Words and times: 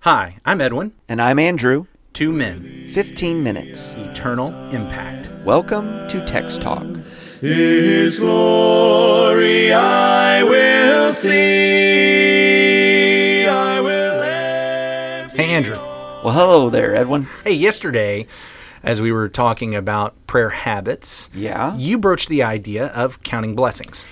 Hi, 0.00 0.36
I'm 0.44 0.60
Edwin. 0.60 0.92
And 1.08 1.20
I'm 1.20 1.38
Andrew. 1.38 1.86
Two 2.12 2.32
men, 2.32 2.62
15 2.92 3.42
minutes. 3.42 3.94
eternal 3.94 4.48
impact. 4.70 5.30
Welcome 5.44 6.08
to 6.08 6.24
Text 6.26 6.60
Talk. 6.62 6.84
His 7.40 8.18
glory 8.18 9.72
I 9.72 10.42
will 10.42 11.12
see. 11.12 11.36
I 13.46 13.80
will 13.80 14.18
live. 14.20 15.32
Hey, 15.32 15.50
Andrew. 15.54 15.76
Well, 15.76 16.32
hello 16.34 16.68
there, 16.70 16.94
Edwin. 16.94 17.26
Hey, 17.44 17.52
yesterday, 17.54 18.26
as 18.82 19.00
we 19.00 19.12
were 19.12 19.28
talking 19.28 19.74
about 19.74 20.14
prayer 20.26 20.50
habits, 20.50 21.30
Yeah. 21.34 21.74
you 21.76 21.96
broached 21.98 22.28
the 22.28 22.42
idea 22.42 22.86
of 22.88 23.22
counting 23.22 23.54
blessings. 23.54 24.06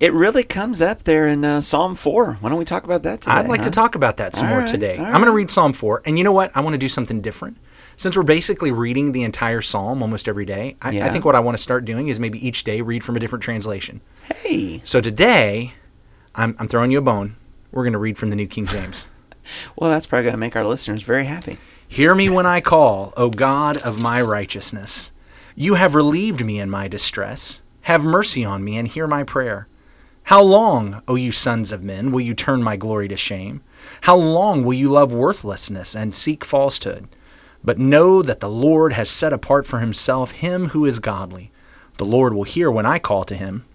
It 0.00 0.12
really 0.12 0.42
comes 0.42 0.80
up 0.80 1.04
there 1.04 1.28
in 1.28 1.44
uh, 1.44 1.60
Psalm 1.60 1.94
4. 1.94 2.34
Why 2.34 2.48
don't 2.48 2.58
we 2.58 2.64
talk 2.64 2.84
about 2.84 3.02
that 3.04 3.22
today? 3.22 3.32
I'd 3.36 3.48
like 3.48 3.60
huh? 3.60 3.66
to 3.66 3.70
talk 3.70 3.94
about 3.94 4.16
that 4.16 4.34
some 4.34 4.46
All 4.46 4.52
more 4.52 4.60
right, 4.60 4.68
today. 4.68 4.98
I'm 4.98 5.12
going 5.12 5.24
to 5.26 5.32
read 5.32 5.50
Psalm 5.50 5.72
4. 5.72 6.02
And 6.04 6.18
you 6.18 6.24
know 6.24 6.32
what? 6.32 6.50
I 6.54 6.60
want 6.60 6.74
to 6.74 6.78
do 6.78 6.88
something 6.88 7.20
different. 7.20 7.58
Since 7.96 8.16
we're 8.16 8.24
basically 8.24 8.72
reading 8.72 9.12
the 9.12 9.22
entire 9.22 9.60
psalm 9.60 10.02
almost 10.02 10.28
every 10.28 10.44
day, 10.44 10.76
I, 10.82 11.00
I 11.00 11.10
think 11.10 11.24
what 11.24 11.36
I 11.36 11.40
want 11.40 11.56
to 11.56 11.62
start 11.62 11.84
doing 11.84 12.08
is 12.08 12.18
maybe 12.18 12.44
each 12.44 12.64
day 12.64 12.80
read 12.80 13.04
from 13.04 13.14
a 13.14 13.20
different 13.20 13.44
translation. 13.44 14.00
Hey. 14.24 14.82
So 14.84 15.00
today, 15.00 15.74
I'm, 16.34 16.56
I'm 16.58 16.66
throwing 16.66 16.90
you 16.90 16.98
a 16.98 17.02
bone. 17.02 17.36
We're 17.70 17.84
going 17.84 17.92
to 17.92 17.98
read 17.98 18.18
from 18.18 18.30
the 18.30 18.36
New 18.36 18.46
King 18.46 18.66
James. 18.66 19.06
Well, 19.76 19.90
that's 19.90 20.06
probably 20.06 20.22
going 20.22 20.32
to 20.32 20.38
make 20.38 20.56
our 20.56 20.64
listeners 20.64 21.02
very 21.02 21.26
happy. 21.26 21.58
Hear 21.86 22.14
me 22.14 22.30
when 22.30 22.46
I 22.46 22.62
call, 22.62 23.12
O 23.14 23.28
God 23.28 23.76
of 23.76 24.00
my 24.00 24.22
righteousness. 24.22 25.12
You 25.54 25.74
have 25.74 25.94
relieved 25.94 26.42
me 26.42 26.58
in 26.58 26.70
my 26.70 26.88
distress. 26.88 27.60
Have 27.82 28.02
mercy 28.02 28.42
on 28.42 28.64
me 28.64 28.78
and 28.78 28.88
hear 28.88 29.06
my 29.06 29.22
prayer. 29.22 29.68
How 30.28 30.42
long, 30.42 31.02
O 31.06 31.16
you 31.16 31.32
sons 31.32 31.70
of 31.70 31.82
men, 31.82 32.10
will 32.10 32.22
you 32.22 32.32
turn 32.32 32.62
my 32.62 32.76
glory 32.76 33.08
to 33.08 33.16
shame? 33.16 33.62
How 34.02 34.16
long 34.16 34.64
will 34.64 34.72
you 34.72 34.88
love 34.88 35.12
worthlessness 35.12 35.94
and 35.94 36.14
seek 36.14 36.46
falsehood? 36.46 37.08
But 37.62 37.78
know 37.78 38.22
that 38.22 38.40
the 38.40 38.48
Lord 38.48 38.94
has 38.94 39.10
set 39.10 39.34
apart 39.34 39.66
for 39.66 39.80
himself 39.80 40.32
him 40.32 40.68
who 40.68 40.86
is 40.86 40.98
godly. 40.98 41.52
The 41.98 42.06
Lord 42.06 42.32
will 42.32 42.44
hear 42.44 42.70
when 42.70 42.86
I 42.86 42.98
call 42.98 43.24
to 43.24 43.34
him. 43.34 43.66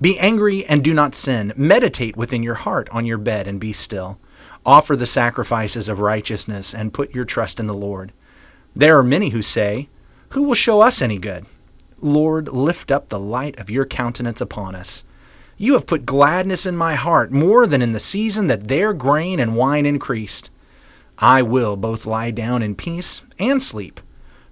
Be 0.00 0.18
angry 0.18 0.64
and 0.64 0.82
do 0.82 0.94
not 0.94 1.14
sin. 1.14 1.52
Meditate 1.54 2.16
within 2.16 2.42
your 2.42 2.54
heart 2.54 2.88
on 2.90 3.04
your 3.04 3.18
bed 3.18 3.46
and 3.46 3.60
be 3.60 3.74
still. 3.74 4.18
Offer 4.64 4.96
the 4.96 5.06
sacrifices 5.06 5.86
of 5.86 6.00
righteousness 6.00 6.74
and 6.74 6.94
put 6.94 7.14
your 7.14 7.26
trust 7.26 7.60
in 7.60 7.66
the 7.66 7.74
Lord. 7.74 8.12
There 8.74 8.98
are 8.98 9.04
many 9.04 9.30
who 9.30 9.42
say, 9.42 9.90
Who 10.30 10.44
will 10.44 10.54
show 10.54 10.80
us 10.80 11.02
any 11.02 11.18
good? 11.18 11.44
Lord, 12.00 12.48
lift 12.48 12.90
up 12.90 13.10
the 13.10 13.20
light 13.20 13.58
of 13.58 13.68
your 13.68 13.84
countenance 13.84 14.40
upon 14.40 14.74
us. 14.74 15.04
You 15.60 15.74
have 15.74 15.86
put 15.86 16.06
gladness 16.06 16.64
in 16.64 16.74
my 16.74 16.94
heart 16.94 17.30
more 17.30 17.66
than 17.66 17.82
in 17.82 17.92
the 17.92 18.00
season 18.00 18.46
that 18.46 18.68
their 18.68 18.94
grain 18.94 19.38
and 19.38 19.54
wine 19.54 19.84
increased. 19.84 20.48
I 21.18 21.42
will 21.42 21.76
both 21.76 22.06
lie 22.06 22.30
down 22.30 22.62
in 22.62 22.74
peace 22.74 23.20
and 23.38 23.62
sleep. 23.62 24.00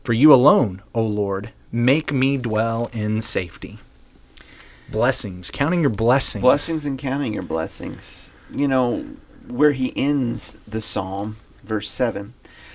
For 0.04 0.12
you 0.12 0.34
alone, 0.34 0.82
O 0.94 1.02
Lord, 1.02 1.52
make 1.72 2.12
me 2.12 2.36
dwell 2.36 2.90
in 2.92 3.22
safety. 3.22 3.78
Blessings, 4.90 5.50
counting 5.50 5.80
your 5.80 5.88
blessings. 5.88 6.42
Blessings 6.42 6.84
and 6.84 6.98
counting 6.98 7.32
your 7.32 7.42
blessings. 7.42 8.30
You 8.52 8.68
know, 8.68 9.06
where 9.46 9.72
he 9.72 9.96
ends 9.96 10.58
the 10.68 10.82
psalm, 10.82 11.38
verse 11.64 11.88
7, 11.90 12.34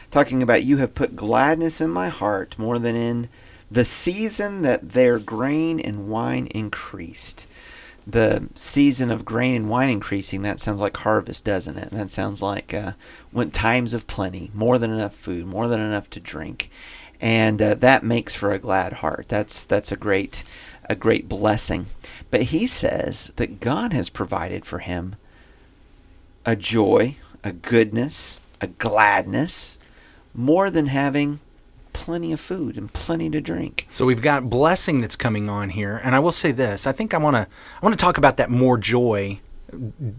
talking 0.09 0.41
about 0.41 0.63
you 0.63 0.77
have 0.77 0.95
put 0.95 1.15
gladness 1.15 1.79
in 1.79 1.91
my 1.91 2.09
heart 2.09 2.57
more 2.57 2.79
than 2.79 2.95
in 2.95 3.29
the 3.69 3.85
season 3.85 4.63
that 4.63 4.93
their 4.93 5.19
grain 5.19 5.79
and 5.79 6.09
wine 6.09 6.47
increased. 6.47 7.45
The 8.05 8.49
season 8.55 9.11
of 9.11 9.23
grain 9.23 9.55
and 9.55 9.69
wine 9.69 9.89
increasing, 9.89 10.41
that 10.41 10.59
sounds 10.59 10.81
like 10.81 10.97
harvest, 10.97 11.45
doesn't 11.45 11.77
it? 11.77 11.89
That 11.91 12.09
sounds 12.09 12.41
like 12.41 12.73
uh, 12.73 12.93
when 13.31 13.51
times 13.51 13.93
of 13.93 14.07
plenty, 14.07 14.51
more 14.53 14.77
than 14.77 14.91
enough 14.91 15.15
food, 15.15 15.45
more 15.45 15.67
than 15.67 15.79
enough 15.79 16.09
to 16.11 16.19
drink. 16.19 16.69
And 17.21 17.61
uh, 17.61 17.75
that 17.75 18.03
makes 18.03 18.35
for 18.35 18.51
a 18.51 18.59
glad 18.59 18.93
heart. 18.93 19.27
That's 19.29 19.63
that's 19.63 19.91
a 19.91 19.97
great 19.97 20.43
a 20.89 20.95
great 20.95 21.29
blessing. 21.29 21.87
But 22.29 22.43
he 22.43 22.67
says 22.67 23.31
that 23.37 23.61
God 23.61 23.93
has 23.93 24.09
provided 24.09 24.65
for 24.65 24.79
him 24.79 25.15
a 26.45 26.55
joy, 26.55 27.15
a 27.43 27.53
goodness, 27.53 28.41
a 28.59 28.67
gladness, 28.67 29.77
more 30.33 30.69
than 30.69 30.87
having 30.87 31.39
plenty 31.93 32.33
of 32.33 32.39
food 32.39 32.77
and 32.77 32.91
plenty 32.91 33.29
to 33.29 33.39
drink. 33.39 33.87
So 33.89 34.05
we've 34.05 34.21
got 34.21 34.49
blessing 34.49 34.99
that's 35.01 35.15
coming 35.15 35.49
on 35.49 35.69
here, 35.69 35.99
and 36.03 36.15
I 36.15 36.19
will 36.19 36.31
say 36.31 36.51
this: 36.51 36.85
I 36.85 36.91
think 36.91 37.13
I 37.13 37.17
want 37.17 37.35
to 37.35 37.41
I 37.41 37.85
want 37.85 37.97
to 37.97 38.03
talk 38.03 38.17
about 38.17 38.37
that 38.37 38.49
more 38.49 38.77
joy, 38.77 39.39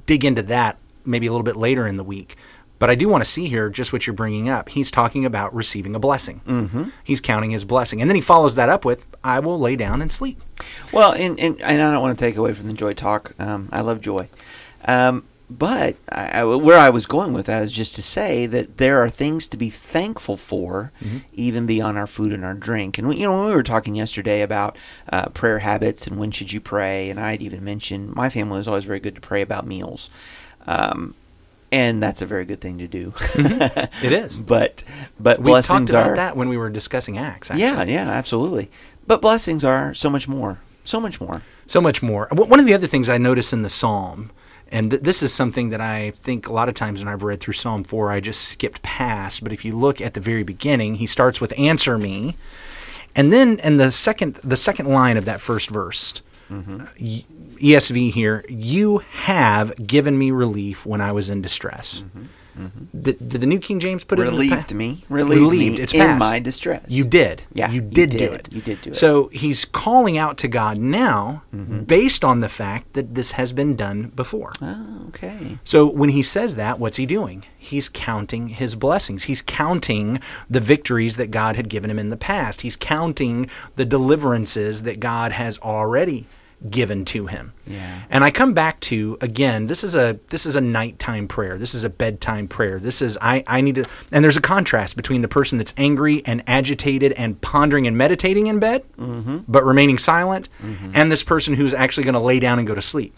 dig 0.07 0.25
into 0.25 0.43
that 0.43 0.79
maybe 1.05 1.27
a 1.27 1.31
little 1.31 1.45
bit 1.45 1.57
later 1.57 1.87
in 1.87 1.97
the 1.97 2.05
week. 2.05 2.37
But 2.79 2.91
I 2.91 2.97
do 2.97 3.09
want 3.09 3.25
to 3.25 3.31
see 3.31 3.49
here 3.49 3.71
just 3.71 3.93
what 3.93 4.07
you're 4.07 4.15
bringing 4.15 4.49
up. 4.49 4.69
He's 4.69 4.91
talking 4.91 5.25
about 5.25 5.55
receiving 5.55 5.95
a 5.95 5.99
blessing. 5.99 6.41
Mm-hmm. 6.47 6.85
He's 7.05 7.21
counting 7.21 7.51
his 7.51 7.65
blessing, 7.65 8.01
and 8.01 8.11
then 8.11 8.17
he 8.17 8.21
follows 8.21 8.57
that 8.57 8.69
up 8.69 8.85
with, 8.85 9.07
"I 9.23 9.41
will 9.41 9.59
lay 9.59 9.77
down 9.77 10.03
and 10.03 10.11
sleep." 10.11 10.41
Well, 10.93 11.13
and, 11.13 11.39
and, 11.39 11.61
and 11.61 11.83
I 11.83 11.93
don't 11.93 12.03
want 12.03 12.19
to 12.19 12.25
take 12.25 12.37
away 12.37 12.53
from 12.53 12.67
the 12.67 12.75
joy 12.75 12.95
talk. 12.95 13.33
Um, 13.39 13.69
I 13.73 13.81
love 13.81 14.01
joy. 14.01 14.29
Um, 14.87 15.25
but 15.59 15.97
I, 16.11 16.41
I- 16.41 16.45
where 16.45 16.79
I 16.79 16.91
was 16.91 17.07
going 17.07 17.33
with 17.33 17.47
that 17.47 17.63
is 17.63 17.73
just 17.73 17.95
to 17.97 18.03
say 18.03 18.47
that 18.47 18.79
there 18.79 19.01
are 19.01 19.11
things 19.11 19.47
to 19.49 19.57
be 19.57 19.71
thankful 19.71 20.37
for, 20.37 20.93
even 21.33 21.67
beyond 21.67 21.99
our 21.99 22.07
food 22.07 22.33
and 22.33 22.45
our 22.45 22.55
drink. 22.55 22.99
And 22.99 23.09
we, 23.09 23.17
you 23.17 23.23
know, 23.27 23.39
when 23.39 23.49
we 23.49 23.55
were 23.55 23.63
talking 23.63 23.95
yesterday 23.95 24.43
about 24.43 24.77
uh, 25.13 25.27
prayer 25.31 25.61
habits 25.61 26.07
and 26.07 26.19
when 26.19 26.31
should 26.31 26.53
you 26.53 26.61
pray, 26.61 27.11
and 27.11 27.21
I 27.21 27.33
had 27.33 27.43
even 27.43 27.63
mentioned 27.65 28.15
my 28.15 28.31
family 28.31 28.57
was 28.59 28.69
always 28.69 28.85
very 28.85 29.01
good 29.01 29.15
to 29.15 29.21
pray 29.21 29.43
about 29.43 29.67
meals, 29.67 30.11
um, 30.67 31.15
and 31.73 32.03
that's 32.03 32.23
a 32.23 32.27
very 32.27 32.45
good 32.45 32.61
thing 32.61 32.79
to 32.79 32.87
do. 32.87 33.13
It 33.35 34.13
is. 34.13 34.39
but 34.55 34.83
but 35.19 35.39
We 35.39 35.45
blessings 35.51 35.91
talked 35.91 35.91
about 35.91 36.11
are 36.11 36.17
that 36.17 36.37
when 36.37 36.49
we 36.49 36.57
were 36.57 36.71
discussing 36.71 37.19
Acts. 37.19 37.51
Actually. 37.51 37.63
yeah 37.65 37.83
yeah 37.85 38.11
absolutely. 38.11 38.71
But 39.07 39.21
blessings 39.21 39.65
are 39.65 39.93
so 39.93 40.09
much 40.09 40.27
more, 40.29 40.61
so 40.85 41.01
much 41.01 41.21
more. 41.21 41.43
So 41.67 41.81
much 41.81 42.03
more. 42.03 42.29
One 42.31 42.61
of 42.61 42.67
the 42.67 42.75
other 42.75 42.87
things 42.87 43.09
I 43.09 43.19
notice 43.19 43.53
in 43.53 43.63
the 43.63 43.71
psalm, 43.71 44.31
and 44.73 44.91
th- 44.91 45.03
this 45.03 45.23
is 45.23 45.33
something 45.33 45.71
that 45.71 45.81
I 45.81 46.11
think 46.13 46.47
a 46.49 46.53
lot 46.53 46.69
of 46.69 46.75
times 46.75 47.01
when 47.01 47.09
I've 47.09 47.23
read 47.23 47.41
through 47.41 47.55
Psalm 47.55 47.85
4, 47.85 48.11
I 48.11 48.21
just 48.21 48.43
skipped 48.49 48.83
past. 48.83 49.43
But 49.43 49.53
if 49.53 49.65
you 49.65 49.77
look 49.77 50.01
at 50.01 50.15
the 50.15 50.21
very 50.21 50.43
beginning, 50.43 50.97
he 50.97 51.07
starts 51.07 51.41
with 51.41 51.53
"Answer 51.59 51.99
me," 51.99 52.37
and 53.15 53.33
then 53.33 53.59
in 53.61 53.77
the 53.77 53.93
second 53.93 54.37
the 54.43 54.57
second 54.57 54.87
line 54.89 55.17
of 55.17 55.25
that 55.27 55.41
first 55.41 55.71
verse, 55.71 56.23
uh, 56.51 56.87
y- 57.01 57.25
ESV 57.61 58.11
here, 58.13 58.45
"You 58.49 58.99
have 59.13 59.87
given 59.87 60.19
me 60.19 60.31
relief 60.31 60.85
when 60.85 61.01
I 61.01 61.13
was 61.13 61.31
in 61.31 61.41
distress." 61.43 62.05
Did, 62.55 63.29
did 63.29 63.41
the 63.41 63.47
New 63.47 63.59
King 63.59 63.81
James 63.81 64.05
put 64.05 64.19
it 64.19 64.23
in 64.23 64.35
the 64.35 64.39
relieved 64.41 64.73
me, 64.75 65.05
relieved, 65.09 65.77
me 65.77 65.83
It's 65.83 65.93
in 65.93 66.01
past. 66.01 66.19
my 66.21 66.39
distress. 66.39 66.85
You 66.89 67.05
did. 67.05 67.43
Yeah, 67.53 67.69
You 67.69 67.75
you 67.77 67.81
did, 67.83 68.11
do 68.11 68.33
it. 68.33 68.49
You 68.53 68.61
did 68.63 68.81
do 68.83 68.91
it. 68.91 68.97
So 68.97 69.29
he's 69.29 69.65
calling 69.65 70.17
out 70.17 70.39
to 70.39 70.49
God 70.49 70.79
now 70.79 71.43
Mm-hmm. 71.55 71.85
based 71.85 72.25
on 72.25 72.41
the 72.41 72.49
fact 72.49 72.95
that 72.95 73.15
this 73.15 73.33
has 73.33 73.53
been 73.53 73.77
done 73.77 74.09
before. 74.17 74.53
Oh, 74.61 75.05
okay. 75.09 75.59
So 75.65 75.87
when 75.89 76.09
he 76.11 76.23
says 76.23 76.57
that, 76.57 76.79
what's 76.81 76.97
he 76.97 77.07
doing? 77.07 77.45
He's 77.57 77.89
counting 77.89 78.49
his 78.49 78.75
blessings. 78.75 79.25
He's 79.25 79.41
counting 79.43 80.19
the 80.51 80.61
victories 80.61 81.17
that 81.17 81.31
God 81.31 81.55
had 81.57 81.69
given 81.69 81.91
him 81.91 81.99
in 81.99 82.09
the 82.11 82.17
past. 82.17 82.63
He's 82.63 82.77
counting 82.77 83.49
the 83.77 83.85
deliverances 83.85 84.83
that 84.83 84.99
God 85.01 85.33
has 85.33 85.59
already 85.59 86.27
given 86.69 87.05
to 87.05 87.27
him. 87.27 87.53
Yeah. 87.67 88.05
And 88.11 88.25
I 88.25 88.31
come 88.31 88.55
back 88.55 88.81
to 88.81 89.19
again, 89.21 89.67
this 89.67 89.85
is 89.85 89.95
a 89.95 90.19
this 90.29 90.47
is 90.47 90.57
a 90.57 90.61
nighttime 90.61 91.29
prayer. 91.29 91.59
This 91.59 91.75
is 91.75 91.85
a 91.85 91.91
bedtime 91.91 92.49
prayer. 92.49 92.79
This 92.79 93.03
is 93.03 93.19
I 93.21 93.45
I 93.47 93.61
need 93.61 93.77
to 93.77 93.87
and 94.13 94.25
there's 94.25 94.37
a 94.37 94.43
contrast 94.43 94.97
between 94.97 95.23
the 95.23 95.29
person 95.29 95.59
that's 95.59 95.75
angry 95.77 96.23
and 96.25 96.43
agitated 96.47 97.13
and 97.13 97.41
pondering 97.41 97.87
and 97.87 97.97
meditating 97.97 98.47
in 98.47 98.59
bed, 98.59 98.85
mm-hmm. 98.99 99.39
but 99.49 99.65
remaining 99.65 99.99
silent, 99.99 100.49
mm-hmm. 100.63 100.93
and 100.95 101.13
this 101.13 101.23
person 101.23 101.55
who's 101.55 101.75
actually 101.75 102.05
going 102.05 102.15
to 102.15 102.21
lay 102.21 102.41
down 102.41 102.59
and 102.59 102.67
go 102.67 102.75
to 102.75 102.83
sleep. 102.83 103.15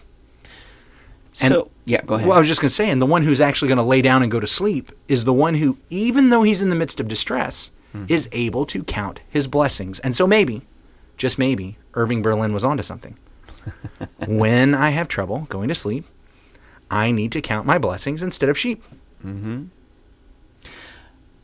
And- 1.40 1.52
so 1.52 1.70
yeah, 1.84 2.02
go 2.02 2.14
ahead. 2.14 2.26
Well, 2.26 2.36
I 2.36 2.40
was 2.40 2.48
just 2.48 2.60
going 2.60 2.70
to 2.70 2.74
say, 2.74 2.90
and 2.90 3.00
the 3.00 3.06
one 3.06 3.22
who's 3.22 3.40
actually 3.40 3.68
going 3.68 3.78
to 3.78 3.84
lay 3.84 4.02
down 4.02 4.22
and 4.22 4.32
go 4.32 4.40
to 4.40 4.46
sleep 4.46 4.90
is 5.06 5.24
the 5.24 5.32
one 5.32 5.54
who, 5.54 5.78
even 5.88 6.30
though 6.30 6.42
he's 6.42 6.62
in 6.62 6.70
the 6.70 6.76
midst 6.76 6.98
of 6.98 7.06
distress, 7.06 7.70
mm-hmm. 7.94 8.06
is 8.08 8.28
able 8.32 8.66
to 8.66 8.82
count 8.82 9.20
his 9.28 9.46
blessings. 9.46 10.00
And 10.00 10.16
so 10.16 10.26
maybe, 10.26 10.62
just 11.16 11.38
maybe, 11.38 11.78
Irving 11.94 12.22
Berlin 12.22 12.52
was 12.52 12.64
onto 12.64 12.82
something. 12.82 13.16
when 14.26 14.74
I 14.74 14.90
have 14.90 15.08
trouble 15.08 15.46
going 15.48 15.68
to 15.68 15.74
sleep, 15.74 16.04
I 16.90 17.10
need 17.10 17.32
to 17.32 17.40
count 17.40 17.66
my 17.66 17.78
blessings 17.78 18.22
instead 18.22 18.48
of 18.48 18.58
sheep. 18.58 18.82
Mm-hmm. 19.24 19.64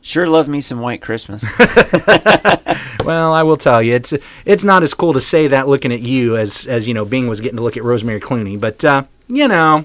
sure 0.01 0.27
love 0.27 0.47
me 0.47 0.61
some 0.61 0.79
White 0.79 1.01
Christmas. 1.01 1.43
Well, 3.03 3.33
I 3.33 3.43
will 3.43 3.57
tell 3.57 3.81
you, 3.83 3.95
it's 3.95 4.13
it's 4.45 4.63
not 4.63 4.81
as 4.81 4.93
cool 4.93 5.11
to 5.11 5.19
say 5.19 5.47
that 5.47 5.67
looking 5.67 5.91
at 5.91 5.99
you 5.99 6.37
as 6.37 6.65
as 6.67 6.87
you 6.87 6.93
know, 6.93 7.03
Bing 7.03 7.27
was 7.27 7.41
getting 7.41 7.57
to 7.57 7.63
look 7.63 7.75
at 7.75 7.83
Rosemary 7.83 8.21
Clooney, 8.21 8.57
but 8.57 8.85
uh, 8.85 9.03
you 9.27 9.45
know, 9.49 9.83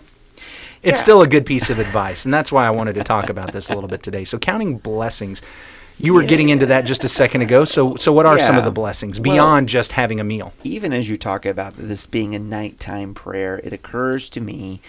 it's 0.85 0.99
Yeah. 0.99 1.03
still 1.03 1.23
a 1.23 1.27
good 1.27 1.45
piece 1.45 1.69
of 1.69 1.81
advice, 1.81 2.25
and 2.25 2.33
that's 2.33 2.53
why 2.53 2.65
I 2.65 2.71
wanted 2.71 2.93
to 2.95 3.03
talk 3.03 3.29
about 3.29 3.51
this 3.53 3.71
a 3.71 3.75
little 3.75 3.89
bit 3.89 4.05
today. 4.05 4.25
So, 4.25 4.39
counting 4.39 4.79
blessings. 4.79 5.43
You 6.01 6.15
were 6.15 6.23
getting 6.23 6.49
into 6.49 6.67
that 6.67 6.85
just 6.85 7.03
a 7.03 7.09
second 7.09 7.43
ago. 7.43 7.65
So, 7.65 7.97
so 7.97 8.13
what 8.13 8.25
are 8.25 8.39
some 8.39 8.57
of 8.57 8.65
the 8.65 8.71
blessings 8.71 9.19
Well- 9.19 9.35
beyond 9.35 9.69
just 9.69 9.93
having 9.93 10.21
a 10.21 10.25
meal? 10.25 10.53
Even 10.63 10.93
as 10.93 11.09
you 11.09 11.17
talk 11.17 11.45
about 11.45 11.75
this 11.77 12.07
being 12.07 12.35
a 12.35 12.39
nighttime 12.39 13.15
prayer, 13.15 13.61
it 13.65 13.73
occurs 13.73 14.29
to 14.31 14.41
me 14.41 14.81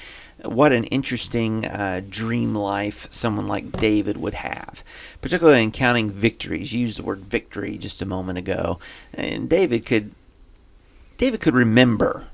what 0.43 0.71
an 0.71 0.85
interesting 0.85 1.65
uh, 1.65 2.01
dream 2.07 2.55
life 2.55 3.07
someone 3.09 3.47
like 3.47 3.71
David 3.73 4.17
would 4.17 4.35
have, 4.35 4.83
particularly 5.21 5.63
in 5.63 5.71
counting 5.71 6.09
victories. 6.09 6.71
You 6.71 6.81
used 6.81 6.99
the 6.99 7.03
word 7.03 7.25
victory 7.25 7.77
just 7.77 8.01
a 8.01 8.05
moment 8.05 8.37
ago, 8.37 8.79
and 9.13 9.49
David 9.49 9.85
could 9.85 10.11
David 11.17 11.41
could 11.41 11.55
remember 11.55 12.27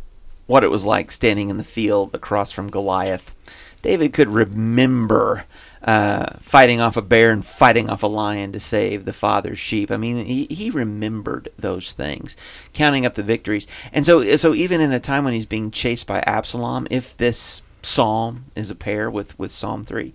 what 0.45 0.63
it 0.63 0.69
was 0.69 0.86
like 0.86 1.12
standing 1.12 1.50
in 1.50 1.57
the 1.57 1.63
field 1.63 2.13
across 2.13 2.51
from 2.51 2.69
Goliath. 2.69 3.33
David 3.81 4.13
could 4.13 4.30
remember 4.30 5.45
uh, 5.85 6.37
fighting 6.39 6.81
off 6.81 6.97
a 6.97 7.01
bear 7.01 7.31
and 7.31 7.45
fighting 7.45 7.89
off 7.89 8.01
a 8.01 8.07
lion 8.07 8.51
to 8.51 8.59
save 8.59 9.05
the 9.05 9.13
father's 9.13 9.59
sheep. 9.59 9.91
I 9.91 9.97
mean, 9.97 10.25
he, 10.25 10.45
he 10.49 10.71
remembered 10.71 11.49
those 11.57 11.93
things, 11.93 12.35
counting 12.73 13.05
up 13.05 13.13
the 13.13 13.23
victories. 13.23 13.67
And 13.93 14.03
so, 14.03 14.35
so 14.35 14.55
even 14.55 14.81
in 14.81 14.91
a 14.91 14.99
time 14.99 15.23
when 15.23 15.33
he's 15.33 15.45
being 15.45 15.69
chased 15.69 16.07
by 16.07 16.21
Absalom, 16.21 16.87
if 16.89 17.15
this 17.15 17.61
psalm 17.83 18.45
is 18.55 18.71
a 18.71 18.75
pair 18.75 19.11
with, 19.11 19.37
with 19.37 19.51
Psalm 19.51 19.83
3, 19.83 20.11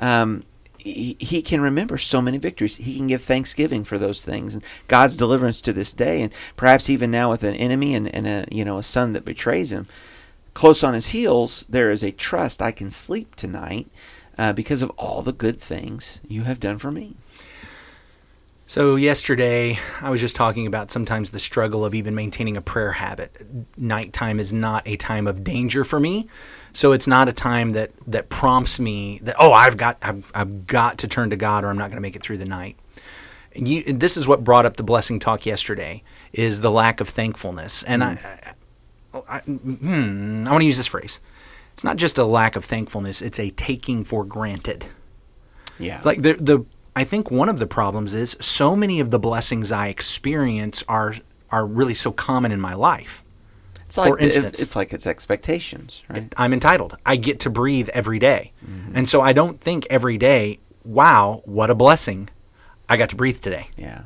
um, 0.00 0.42
he, 0.78 1.16
he 1.20 1.40
can 1.40 1.60
remember 1.60 1.98
so 1.98 2.20
many 2.20 2.38
victories. 2.38 2.74
He 2.74 2.96
can 2.96 3.06
give 3.06 3.22
thanksgiving 3.22 3.84
for 3.84 3.98
those 3.98 4.24
things 4.24 4.54
and 4.54 4.64
God's 4.88 5.16
deliverance 5.16 5.60
to 5.60 5.72
this 5.72 5.92
day, 5.92 6.20
and 6.20 6.32
perhaps 6.56 6.90
even 6.90 7.12
now 7.12 7.30
with 7.30 7.44
an 7.44 7.54
enemy 7.54 7.94
and, 7.94 8.12
and 8.12 8.26
a 8.26 8.46
you 8.50 8.64
know 8.64 8.78
a 8.78 8.82
son 8.82 9.12
that 9.12 9.24
betrays 9.24 9.70
him, 9.70 9.86
close 10.54 10.82
on 10.82 10.94
his 10.94 11.08
heels, 11.08 11.64
there 11.68 11.92
is 11.92 12.02
a 12.02 12.10
trust. 12.10 12.60
I 12.60 12.72
can 12.72 12.90
sleep 12.90 13.36
tonight 13.36 13.88
uh, 14.38 14.52
because 14.52 14.82
of 14.82 14.90
all 14.90 15.22
the 15.22 15.32
good 15.32 15.60
things 15.60 16.20
you 16.26 16.44
have 16.44 16.60
done 16.60 16.78
for 16.78 16.90
me. 16.90 17.16
So, 18.72 18.96
yesterday, 18.96 19.78
I 20.00 20.08
was 20.08 20.20
just 20.20 20.34
talking 20.34 20.66
about 20.66 20.90
sometimes 20.90 21.30
the 21.30 21.38
struggle 21.38 21.84
of 21.84 21.94
even 21.94 22.14
maintaining 22.14 22.56
a 22.56 22.62
prayer 22.62 22.92
habit. 22.92 23.44
Nighttime 23.76 24.40
is 24.40 24.50
not 24.50 24.88
a 24.88 24.96
time 24.96 25.26
of 25.26 25.44
danger 25.44 25.84
for 25.84 26.00
me. 26.00 26.26
So, 26.72 26.92
it's 26.92 27.06
not 27.06 27.28
a 27.28 27.34
time 27.34 27.72
that, 27.72 27.90
that 28.06 28.30
prompts 28.30 28.80
me 28.80 29.20
that, 29.24 29.36
oh, 29.38 29.52
I've 29.52 29.76
got, 29.76 29.98
I've, 30.00 30.30
I've 30.34 30.66
got 30.66 30.96
to 31.00 31.08
turn 31.08 31.28
to 31.30 31.36
God 31.36 31.64
or 31.64 31.68
I'm 31.68 31.76
not 31.76 31.90
going 31.90 31.98
to 31.98 32.00
make 32.02 32.16
it 32.16 32.22
through 32.22 32.38
the 32.38 32.46
night. 32.46 32.78
You, 33.54 33.92
this 33.92 34.16
is 34.16 34.26
what 34.26 34.42
brought 34.42 34.64
up 34.64 34.78
the 34.78 34.82
blessing 34.82 35.18
talk 35.18 35.44
yesterday 35.44 36.02
is 36.32 36.62
the 36.62 36.70
lack 36.70 37.02
of 37.02 37.10
thankfulness. 37.10 37.82
And 37.82 38.00
mm. 38.00 38.24
I, 38.24 38.54
I, 39.12 39.36
I, 39.36 39.40
hmm, 39.40 40.44
I 40.46 40.50
want 40.50 40.62
to 40.62 40.66
use 40.66 40.78
this 40.78 40.86
phrase 40.86 41.20
it's 41.72 41.84
not 41.84 41.96
just 41.96 42.18
a 42.18 42.24
lack 42.24 42.56
of 42.56 42.64
thankfulness, 42.64 43.22
it's 43.22 43.38
a 43.38 43.50
taking 43.50 44.04
for 44.04 44.24
granted. 44.24 44.86
Yeah. 45.78 45.96
It's 45.96 46.06
like 46.06 46.22
the 46.22 46.34
the 46.34 46.64
I 46.94 47.04
think 47.04 47.30
one 47.30 47.48
of 47.48 47.58
the 47.58 47.66
problems 47.66 48.14
is 48.14 48.36
so 48.40 48.76
many 48.76 49.00
of 49.00 49.10
the 49.10 49.18
blessings 49.18 49.72
I 49.72 49.88
experience 49.88 50.84
are 50.88 51.14
are 51.50 51.66
really 51.66 51.94
so 51.94 52.12
common 52.12 52.52
in 52.52 52.60
my 52.60 52.74
life. 52.74 53.22
It's 53.86 53.98
like 53.98 54.08
for 54.08 54.18
instance, 54.18 54.60
it's 54.60 54.74
like 54.74 54.92
it's 54.92 55.06
expectations, 55.06 56.02
right? 56.08 56.32
I'm 56.36 56.52
entitled. 56.52 56.96
I 57.04 57.16
get 57.16 57.40
to 57.40 57.50
breathe 57.50 57.90
every 57.90 58.18
day. 58.18 58.52
Mm-hmm. 58.64 58.96
And 58.96 59.08
so 59.08 59.20
I 59.20 59.34
don't 59.34 59.60
think 59.60 59.86
every 59.90 60.16
day, 60.16 60.60
wow, 60.82 61.42
what 61.44 61.68
a 61.68 61.74
blessing. 61.74 62.30
I 62.88 62.96
got 62.96 63.10
to 63.10 63.16
breathe 63.16 63.40
today. 63.40 63.68
Yeah 63.76 64.04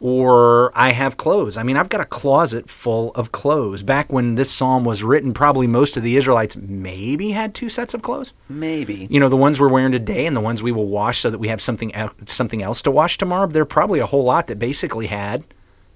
or 0.00 0.76
I 0.76 0.92
have 0.92 1.16
clothes. 1.16 1.56
I 1.56 1.62
mean, 1.62 1.76
I've 1.76 1.88
got 1.88 2.00
a 2.00 2.04
closet 2.04 2.68
full 2.68 3.12
of 3.12 3.32
clothes. 3.32 3.82
Back 3.82 4.12
when 4.12 4.34
this 4.34 4.50
psalm 4.50 4.84
was 4.84 5.02
written, 5.02 5.32
probably 5.32 5.66
most 5.66 5.96
of 5.96 6.02
the 6.02 6.16
Israelites 6.16 6.56
maybe 6.56 7.30
had 7.30 7.54
two 7.54 7.68
sets 7.68 7.94
of 7.94 8.02
clothes. 8.02 8.34
Maybe. 8.48 9.06
You 9.10 9.20
know, 9.20 9.28
the 9.28 9.36
ones 9.36 9.58
we're 9.58 9.68
wearing 9.68 9.92
today 9.92 10.26
and 10.26 10.36
the 10.36 10.40
ones 10.40 10.62
we 10.62 10.72
will 10.72 10.88
wash 10.88 11.20
so 11.20 11.30
that 11.30 11.38
we 11.38 11.48
have 11.48 11.62
something 11.62 11.92
something 12.26 12.62
else 12.62 12.82
to 12.82 12.90
wash 12.90 13.16
tomorrow. 13.16 13.46
There 13.46 13.62
are 13.62 13.66
probably 13.66 14.00
a 14.00 14.06
whole 14.06 14.24
lot 14.24 14.48
that 14.48 14.58
basically 14.58 15.06
had 15.06 15.44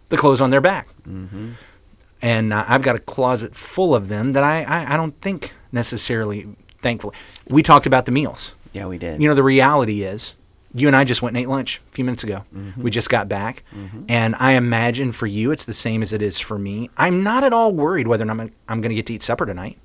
the 0.09 0.17
clothes 0.17 0.41
on 0.41 0.51
their 0.51 0.61
back. 0.63 0.89
Mm-hmm. 1.07 1.53
And 2.23 2.53
uh, 2.53 2.65
I've 2.69 2.83
got 2.83 2.97
a 2.97 3.01
closet 3.01 3.55
full 3.55 3.95
of 3.95 4.09
them 4.09 4.31
that 4.31 4.43
I, 4.43 4.63
I, 4.63 4.95
I 4.95 4.97
don't 4.97 5.19
think 5.21 5.53
necessarily, 5.73 6.49
thankfully. 6.79 7.17
We 7.49 7.63
talked 7.63 7.87
about 7.87 8.05
the 8.05 8.13
meals. 8.13 8.55
Yeah, 8.73 8.87
we 8.87 8.99
did. 8.99 9.21
You 9.23 9.29
know, 9.29 9.35
the 9.35 9.43
reality 9.43 10.03
is 10.03 10.35
you 10.75 10.87
and 10.87 10.97
I 10.97 11.05
just 11.05 11.23
went 11.23 11.37
and 11.37 11.43
ate 11.43 11.49
lunch 11.49 11.79
a 11.79 11.93
few 11.93 12.05
minutes 12.05 12.25
ago. 12.25 12.45
Mm-hmm. 12.55 12.83
We 12.83 12.91
just 12.91 13.11
got 13.11 13.29
back. 13.29 13.65
Mm-hmm. 13.75 14.05
And 14.09 14.37
I 14.39 14.53
imagine 14.53 15.13
for 15.13 15.27
you, 15.27 15.51
it's 15.51 15.65
the 15.65 15.75
same 15.75 16.03
as 16.03 16.13
it 16.13 16.23
is 16.23 16.39
for 16.39 16.59
me. 16.59 16.91
I'm 16.97 17.23
not 17.23 17.45
at 17.45 17.53
all 17.53 17.73
worried 17.73 18.07
whether 18.07 18.29
I'm, 18.29 18.41
I'm 18.41 18.81
going 18.81 18.91
to 18.91 18.95
get 18.95 19.07
to 19.07 19.15
eat 19.15 19.23
supper 19.23 19.47
tonight 19.47 19.79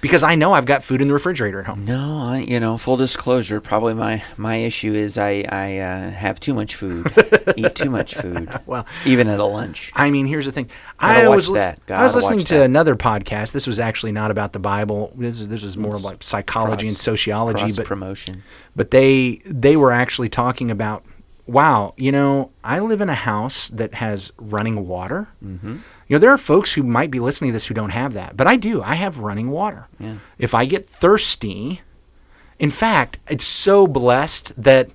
because 0.00 0.22
I 0.22 0.34
know 0.34 0.52
I've 0.52 0.66
got 0.66 0.84
food 0.84 1.00
in 1.00 1.08
the 1.08 1.14
refrigerator 1.14 1.60
at 1.60 1.66
home. 1.66 1.84
No, 1.84 2.28
I, 2.28 2.38
you 2.38 2.60
know, 2.60 2.78
full 2.78 2.96
disclosure, 2.96 3.60
probably 3.60 3.94
my 3.94 4.22
my 4.36 4.56
issue 4.56 4.94
is 4.94 5.18
I 5.18 5.44
I 5.48 5.78
uh, 5.78 6.10
have 6.10 6.40
too 6.40 6.54
much 6.54 6.74
food, 6.74 7.06
eat 7.56 7.74
too 7.74 7.90
much 7.90 8.14
food. 8.14 8.48
well, 8.66 8.86
even 9.04 9.28
at 9.28 9.40
a 9.40 9.44
lunch. 9.44 9.92
I 9.94 10.10
mean, 10.10 10.26
here's 10.26 10.46
the 10.46 10.52
thing. 10.52 10.70
I 10.98 11.26
was 11.28 11.50
li- 11.50 11.74
I 11.88 12.02
was 12.02 12.14
listening 12.14 12.40
to 12.40 12.54
that. 12.54 12.64
another 12.64 12.96
podcast. 12.96 13.52
This 13.52 13.66
was 13.66 13.80
actually 13.80 14.12
not 14.12 14.30
about 14.30 14.52
the 14.52 14.58
Bible. 14.60 15.12
This 15.16 15.44
this 15.46 15.62
was 15.62 15.76
more 15.76 15.98
like 15.98 16.22
psychology 16.22 16.86
cross, 16.86 16.88
and 16.88 16.98
sociology, 16.98 17.72
but 17.74 17.86
promotion. 17.86 18.42
But 18.76 18.90
they 18.90 19.40
they 19.44 19.76
were 19.76 19.92
actually 19.92 20.28
talking 20.28 20.70
about. 20.70 21.04
Wow, 21.48 21.94
you 21.96 22.12
know, 22.12 22.52
I 22.62 22.78
live 22.78 23.00
in 23.00 23.08
a 23.08 23.14
house 23.14 23.68
that 23.70 23.94
has 23.94 24.30
running 24.38 24.86
water. 24.86 25.28
Mm-hmm 25.42 25.78
you 26.08 26.14
know, 26.14 26.20
there 26.20 26.30
are 26.30 26.38
folks 26.38 26.72
who 26.72 26.82
might 26.82 27.10
be 27.10 27.20
listening 27.20 27.50
to 27.50 27.52
this 27.52 27.66
who 27.66 27.74
don't 27.74 27.90
have 27.90 28.14
that, 28.14 28.36
but 28.36 28.46
I 28.46 28.56
do. 28.56 28.82
I 28.82 28.94
have 28.94 29.18
running 29.18 29.50
water. 29.50 29.88
Yeah. 30.00 30.16
If 30.38 30.54
I 30.54 30.64
get 30.64 30.86
thirsty, 30.86 31.82
in 32.58 32.70
fact, 32.70 33.18
it's 33.28 33.44
so 33.44 33.86
blessed 33.86 34.60
that 34.60 34.90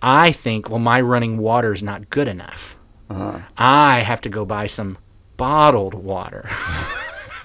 I 0.00 0.32
think, 0.32 0.70
well, 0.70 0.78
my 0.78 1.02
running 1.02 1.36
water 1.36 1.72
is 1.74 1.82
not 1.82 2.08
good 2.08 2.28
enough. 2.28 2.78
Uh-huh. 3.10 3.40
I 3.58 4.00
have 4.00 4.22
to 4.22 4.30
go 4.30 4.46
buy 4.46 4.66
some 4.66 4.96
bottled 5.36 5.92
water. 5.92 6.46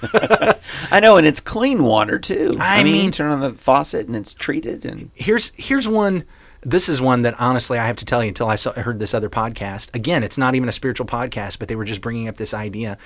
I 0.01 1.01
know, 1.01 1.17
and 1.17 1.27
it's 1.27 1.41
clean 1.41 1.83
water 1.83 2.19
too. 2.19 2.53
I, 2.57 2.79
I 2.79 2.83
mean, 2.83 2.93
mean, 2.93 3.11
turn 3.11 3.33
on 3.33 3.41
the 3.41 3.51
faucet 3.51 4.07
and 4.07 4.15
it's 4.15 4.33
treated. 4.33 4.85
And 4.85 5.11
here's 5.13 5.51
here's 5.57 5.89
one 5.89 6.23
this 6.61 6.89
is 6.89 7.01
one 7.01 7.21
that 7.21 7.35
honestly 7.39 7.77
I 7.77 7.87
have 7.87 7.95
to 7.97 8.05
tell 8.05 8.23
you 8.23 8.29
until 8.29 8.49
I 8.49 8.55
saw, 8.55 8.73
heard 8.73 8.99
this 8.99 9.13
other 9.13 9.29
podcast. 9.29 9.93
Again, 9.95 10.23
it's 10.23 10.37
not 10.37 10.55
even 10.55 10.69
a 10.69 10.73
spiritual 10.73 11.07
podcast, 11.07 11.59
but 11.59 11.67
they 11.67 11.75
were 11.75 11.85
just 11.85 12.01
bringing 12.01 12.27
up 12.27 12.37
this 12.37 12.53
idea. 12.53 12.97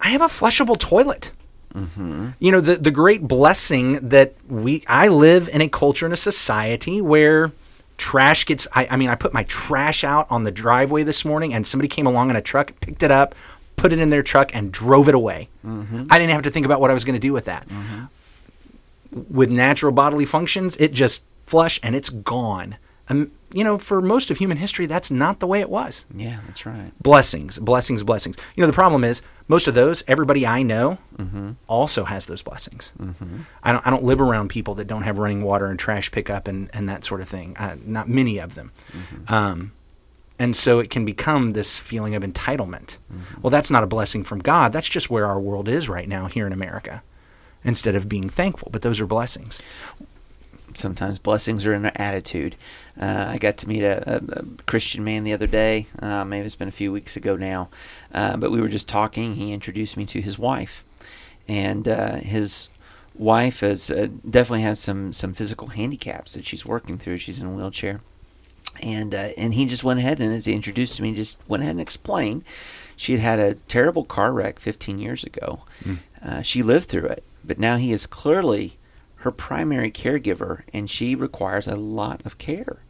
I 0.00 0.08
have 0.08 0.20
a 0.20 0.26
flushable 0.26 0.78
toilet. 0.78 1.32
Mm-hmm. 1.74 2.30
You 2.38 2.52
know, 2.52 2.60
the 2.60 2.76
the 2.76 2.90
great 2.90 3.22
blessing 3.22 4.08
that 4.08 4.34
we 4.46 4.84
I 4.86 5.08
live 5.08 5.48
in 5.48 5.62
a 5.62 5.68
culture 5.68 6.04
and 6.04 6.12
a 6.12 6.18
society 6.18 7.00
where 7.00 7.52
trash 7.96 8.44
gets. 8.44 8.68
I, 8.74 8.88
I 8.90 8.96
mean, 8.96 9.08
I 9.08 9.14
put 9.14 9.32
my 9.32 9.44
trash 9.44 10.04
out 10.04 10.26
on 10.28 10.42
the 10.42 10.50
driveway 10.50 11.02
this 11.02 11.24
morning, 11.24 11.54
and 11.54 11.66
somebody 11.66 11.88
came 11.88 12.06
along 12.06 12.28
in 12.28 12.36
a 12.36 12.42
truck, 12.42 12.78
picked 12.80 13.02
it 13.02 13.10
up, 13.10 13.34
put 13.76 13.92
it 13.92 13.98
in 13.98 14.10
their 14.10 14.22
truck, 14.22 14.54
and 14.54 14.70
drove 14.70 15.08
it 15.08 15.14
away. 15.14 15.48
Mm-hmm. 15.64 16.08
I 16.10 16.18
didn't 16.18 16.32
have 16.32 16.42
to 16.42 16.50
think 16.50 16.66
about 16.66 16.80
what 16.80 16.90
I 16.90 16.94
was 16.94 17.04
going 17.04 17.14
to 17.14 17.20
do 17.20 17.32
with 17.32 17.46
that. 17.46 17.66
Mm-hmm. 17.68 18.04
With 19.34 19.50
natural 19.50 19.92
bodily 19.92 20.26
functions, 20.26 20.76
it 20.76 20.92
just 20.92 21.24
flush 21.52 21.78
and 21.82 21.94
it's 21.94 22.08
gone. 22.08 22.78
Um, 23.10 23.30
you 23.52 23.62
know, 23.62 23.76
for 23.76 24.00
most 24.00 24.30
of 24.30 24.38
human 24.38 24.56
history, 24.56 24.86
that's 24.86 25.10
not 25.10 25.38
the 25.38 25.46
way 25.46 25.60
it 25.60 25.68
was. 25.68 26.06
Yeah, 26.16 26.40
that's 26.46 26.64
right. 26.64 26.92
Blessings, 27.02 27.58
blessings, 27.58 28.02
blessings. 28.02 28.38
You 28.56 28.62
know, 28.62 28.66
the 28.66 28.72
problem 28.72 29.04
is 29.04 29.20
most 29.48 29.68
of 29.68 29.74
those, 29.74 30.02
everybody 30.08 30.46
I 30.46 30.62
know 30.62 30.96
mm-hmm. 31.14 31.50
also 31.66 32.04
has 32.04 32.24
those 32.24 32.40
blessings. 32.40 32.90
Mm-hmm. 32.98 33.42
I, 33.62 33.72
don't, 33.72 33.86
I 33.86 33.90
don't 33.90 34.02
live 34.02 34.18
around 34.18 34.48
people 34.48 34.74
that 34.76 34.86
don't 34.86 35.02
have 35.02 35.18
running 35.18 35.42
water 35.42 35.66
and 35.66 35.78
trash 35.78 36.10
pickup 36.10 36.48
and, 36.48 36.70
and 36.72 36.88
that 36.88 37.04
sort 37.04 37.20
of 37.20 37.28
thing. 37.28 37.54
Uh, 37.58 37.76
not 37.84 38.08
many 38.08 38.38
of 38.38 38.54
them. 38.54 38.72
Mm-hmm. 38.92 39.34
Um, 39.34 39.72
and 40.38 40.56
so 40.56 40.78
it 40.78 40.88
can 40.88 41.04
become 41.04 41.52
this 41.52 41.78
feeling 41.78 42.14
of 42.14 42.22
entitlement. 42.22 42.96
Mm-hmm. 43.12 43.42
Well, 43.42 43.50
that's 43.50 43.70
not 43.70 43.84
a 43.84 43.86
blessing 43.86 44.24
from 44.24 44.38
God. 44.38 44.72
That's 44.72 44.88
just 44.88 45.10
where 45.10 45.26
our 45.26 45.38
world 45.38 45.68
is 45.68 45.86
right 45.86 46.08
now 46.08 46.28
here 46.28 46.46
in 46.46 46.54
America 46.54 47.02
instead 47.62 47.94
of 47.94 48.08
being 48.08 48.30
thankful. 48.30 48.70
But 48.72 48.80
those 48.80 49.00
are 49.00 49.06
blessings 49.06 49.60
sometimes 50.74 51.18
blessings 51.18 51.66
are 51.66 51.74
in 51.74 51.84
an 51.84 51.92
attitude. 51.96 52.56
Uh, 53.00 53.26
I 53.28 53.38
got 53.38 53.56
to 53.58 53.68
meet 53.68 53.82
a, 53.82 54.16
a, 54.16 54.40
a, 54.40 54.44
Christian 54.66 55.04
man 55.04 55.24
the 55.24 55.32
other 55.32 55.46
day. 55.46 55.86
Uh, 55.98 56.24
maybe 56.24 56.46
it's 56.46 56.54
been 56.54 56.68
a 56.68 56.72
few 56.72 56.92
weeks 56.92 57.16
ago 57.16 57.36
now, 57.36 57.68
uh, 58.12 58.36
but 58.36 58.50
we 58.50 58.60
were 58.60 58.68
just 58.68 58.88
talking. 58.88 59.34
He 59.34 59.52
introduced 59.52 59.96
me 59.96 60.04
to 60.06 60.20
his 60.20 60.38
wife, 60.38 60.84
and 61.48 61.88
uh, 61.88 62.16
his 62.16 62.68
wife 63.14 63.60
has 63.60 63.90
uh, 63.90 64.08
definitely 64.28 64.62
has 64.62 64.78
some 64.78 65.12
some 65.12 65.32
physical 65.32 65.68
handicaps 65.68 66.32
that 66.34 66.46
she's 66.46 66.66
working 66.66 66.98
through. 66.98 67.18
She's 67.18 67.40
in 67.40 67.46
a 67.46 67.50
wheelchair, 67.50 68.00
and 68.82 69.14
uh, 69.14 69.30
and 69.36 69.54
he 69.54 69.64
just 69.64 69.84
went 69.84 70.00
ahead 70.00 70.20
and 70.20 70.34
as 70.34 70.44
he 70.44 70.52
introduced 70.52 71.00
me, 71.00 71.14
just 71.14 71.38
went 71.48 71.62
ahead 71.62 71.76
and 71.76 71.80
explained. 71.80 72.44
She 72.96 73.12
had 73.12 73.20
had 73.20 73.38
a 73.38 73.54
terrible 73.66 74.04
car 74.04 74.32
wreck 74.32 74.60
15 74.60 74.98
years 74.98 75.24
ago. 75.24 75.62
Mm. 75.82 76.44
she 76.44 76.62
lived 76.62 76.88
through 76.88 77.06
it, 77.06 77.24
but 77.42 77.58
now 77.58 77.76
he 77.76 77.90
is 77.90 78.06
clearly 78.06 78.76
her 79.22 79.30
primary 79.30 79.90
caregiver, 79.90 80.62
and 80.72 80.90
she 80.90 81.14
requires 81.14 81.68
a 81.68 81.76
lot 81.76 82.20
of 82.24 82.38
care. 82.38 82.82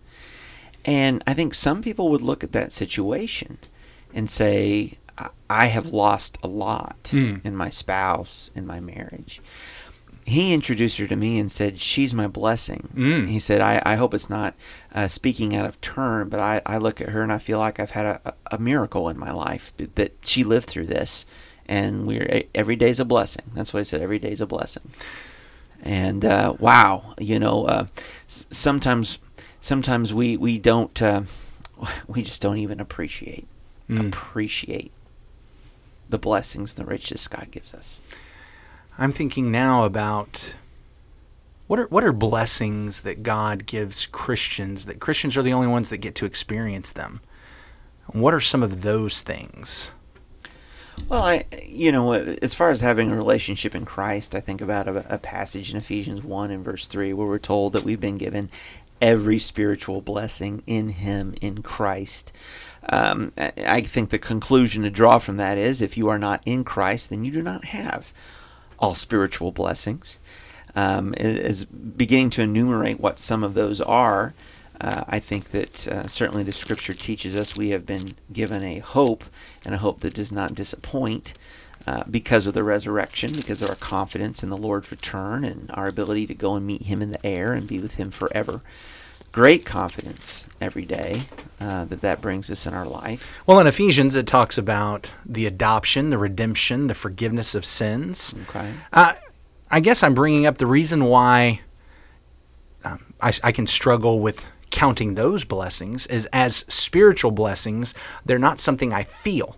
And 0.85 1.23
I 1.27 1.35
think 1.35 1.55
some 1.55 1.83
people 1.83 2.09
would 2.09 2.23
look 2.23 2.43
at 2.43 2.53
that 2.53 2.73
situation 2.73 3.59
and 4.15 4.29
say, 4.29 4.99
I 5.49 5.67
have 5.67 5.87
lost 5.87 6.39
a 6.43 6.49
lot 6.49 6.97
mm. 7.05 7.45
in 7.45 7.55
my 7.55 7.69
spouse, 7.69 8.51
in 8.55 8.67
my 8.67 8.81
marriage. 8.81 9.41
He 10.25 10.55
introduced 10.55 10.99
her 10.99 11.07
to 11.07 11.17
me 11.17 11.39
and 11.39 11.51
said, 11.51 11.81
She's 11.81 12.15
my 12.15 12.27
blessing. 12.29 12.89
Mm. 12.95 13.29
He 13.29 13.39
said, 13.39 13.61
I, 13.61 13.83
I 13.85 13.97
hope 13.97 14.15
it's 14.15 14.31
not 14.31 14.55
uh, 14.95 15.09
speaking 15.09 15.55
out 15.55 15.67
of 15.67 15.81
turn, 15.81 16.29
but 16.29 16.41
I, 16.41 16.63
I 16.65 16.79
look 16.79 17.01
at 17.01 17.11
her 17.11 17.23
and 17.23 17.33
I 17.33 17.39
feel 17.39 17.59
like 17.59 17.79
I've 17.79 17.91
had 17.91 18.07
a, 18.07 18.35
a 18.51 18.59
miracle 18.59 19.09
in 19.09 19.19
my 19.19 19.33
life 19.33 19.73
that 19.77 20.17
she 20.23 20.45
lived 20.45 20.69
through 20.69 20.87
this. 20.87 21.27
And 21.67 22.07
we're 22.07 22.45
every 22.55 22.77
day's 22.77 23.01
a 23.01 23.05
blessing. 23.05 23.45
That's 23.55 23.73
what 23.73 23.81
he 23.81 23.85
said. 23.85 24.01
Every 24.01 24.19
day's 24.19 24.41
a 24.41 24.47
blessing 24.47 24.91
And 25.83 26.25
uh, 26.25 26.55
wow, 26.59 27.15
you 27.19 27.39
know, 27.39 27.67
uh, 27.67 27.87
sometimes 28.27 29.19
sometimes 29.61 30.15
we 30.15 30.37
we 30.37 30.59
don't 30.59 31.01
uh, 31.03 31.23
we 32.07 32.23
just 32.23 32.41
don't 32.43 32.59
even 32.59 32.81
appreciate 32.81 33.47
Mm. 33.89 34.09
appreciate 34.09 34.93
the 36.09 36.19
blessings 36.19 36.79
and 36.79 36.87
the 36.87 36.91
riches 36.91 37.27
God 37.27 37.49
gives 37.51 37.75
us. 37.75 37.99
I'm 38.97 39.11
thinking 39.11 39.51
now 39.51 39.83
about 39.85 40.55
what 41.67 41.81
are 41.81 41.87
what 41.89 42.05
are 42.05 42.13
blessings 42.13 43.01
that 43.03 43.23
God 43.25 43.67
gives 43.67 44.07
Christians 44.07 44.87
that 44.87 45.01
Christians 45.01 45.37
are 45.37 45.43
the 45.43 45.53
only 45.53 45.67
ones 45.67 45.91
that 45.91 45.99
get 45.99 46.15
to 46.17 46.27
experience 46.27 46.93
them. 46.93 47.21
What 48.07 48.33
are 48.35 48.41
some 48.41 48.63
of 48.63 48.83
those 48.83 49.21
things? 49.21 49.91
Well, 51.09 51.23
I, 51.23 51.45
you 51.67 51.93
know, 51.93 52.13
as 52.13 52.55
far 52.55 52.71
as 52.71 52.81
having 52.81 53.11
a 53.11 53.17
relationship 53.17 53.75
in 53.75 53.85
Christ, 53.85 54.35
I 54.35 54.41
think 54.41 54.61
about 54.61 54.89
a, 54.89 55.15
a 55.15 55.19
passage 55.19 55.71
in 55.71 55.77
Ephesians 55.77 56.23
1 56.23 56.51
and 56.51 56.65
verse 56.65 56.87
3 56.87 57.13
where 57.13 57.27
we're 57.27 57.39
told 57.39 57.73
that 57.73 57.85
we've 57.85 58.01
been 58.01 58.19
given 58.19 58.51
every 59.01 59.39
spiritual 59.39 60.01
blessing 60.01 60.63
in 60.67 60.91
Him, 60.91 61.35
in 61.41 61.63
Christ. 61.63 62.33
Um, 62.89 63.33
I 63.37 63.53
I 63.57 63.81
think 63.83 64.11
the 64.11 64.19
conclusion 64.19 64.83
to 64.83 64.91
draw 64.91 65.19
from 65.19 65.37
that 65.37 65.59
is 65.59 65.83
if 65.83 65.97
you 65.97 66.09
are 66.09 66.19
not 66.19 66.43
in 66.47 66.65
Christ, 66.65 67.11
then 67.11 67.25
you 67.25 67.33
do 67.33 67.43
not 67.43 67.67
have 67.67 68.13
all 68.79 68.95
spiritual 68.95 69.53
blessings. 69.53 70.19
Um, 70.75 71.15
is 71.19 71.67
beginning 71.67 72.31
to 72.31 72.43
enumerate 72.43 72.99
what 72.99 73.19
some 73.19 73.45
of 73.45 73.53
those 73.53 73.83
are. 73.83 74.33
Uh, 74.81 75.05
I 75.07 75.21
think 75.21 75.51
that 75.51 75.87
uh, 75.87 76.07
certainly 76.07 76.43
the 76.43 76.53
Scripture 76.53 76.95
teaches 76.95 77.37
us 77.37 77.57
we 77.57 77.71
have 77.71 77.87
been 77.87 78.15
given 78.33 78.65
a 78.65 78.81
hope, 78.81 79.25
and 79.65 79.75
a 79.75 79.79
hope 79.79 80.01
that 80.01 80.15
does 80.15 80.33
not 80.33 80.55
disappoint 80.55 81.35
uh, 81.87 82.05
because 82.11 82.47
of 82.47 82.55
the 82.55 82.65
resurrection, 82.65 83.33
because 83.33 83.63
of 83.63 83.69
our 83.69 83.77
confidence 83.77 84.43
in 84.43 84.51
the 84.51 84.57
Lord's 84.57 84.91
return 84.91 85.45
and 85.45 85.71
our 85.75 85.89
ability 85.89 86.27
to 86.27 86.35
go 86.35 86.55
and 86.55 86.67
meet 86.67 86.83
Him 86.83 87.03
in 87.03 87.11
the 87.11 87.25
air 87.27 87.53
and 87.53 87.67
be 87.67 87.79
with 87.79 87.97
Him 87.97 88.11
forever. 88.11 88.63
Great 89.33 89.65
confidence 89.65 90.47
every 90.61 90.85
day 90.85 91.23
uh, 91.59 91.87
that 91.87 92.03
that 92.03 92.21
brings 92.21 92.51
us 92.51 92.67
in 92.67 92.75
our 92.75 92.85
life. 92.85 93.41
Well, 93.47 93.59
in 93.61 93.67
Ephesians, 93.67 94.15
it 94.15 94.27
talks 94.27 94.59
about 94.59 95.11
the 95.25 95.47
adoption, 95.47 96.11
the 96.11 96.19
redemption, 96.19 96.87
the 96.87 96.95
forgiveness 96.95 97.55
of 97.55 97.65
sins. 97.65 98.35
Okay. 98.49 98.75
Uh, 98.93 99.15
I 99.71 99.81
guess 99.81 100.03
I'm 100.03 100.15
bringing 100.15 100.45
up 100.45 100.59
the 100.59 100.67
reason 100.67 101.07
why 101.07 101.63
um, 102.85 103.15
I, 103.23 103.33
I 103.43 103.53
can 103.53 103.67
struggle 103.67 104.21
with 104.21 104.53
counting 104.73 105.15
those 105.15 105.45
blessings 105.45 106.09
is 106.09 106.27
as 106.33 106.65
spiritual 106.67 107.31
blessings, 107.31 107.95
they're 108.25 108.39
not 108.41 108.59
something 108.59 108.93
I 108.93 109.05
feel. 109.05 109.57